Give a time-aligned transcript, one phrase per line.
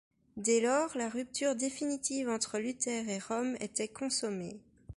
[0.35, 4.59] Dès lors, la rupture définitive entre Luther et Rome était consommée.